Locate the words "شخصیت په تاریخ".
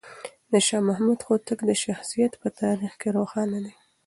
1.85-2.93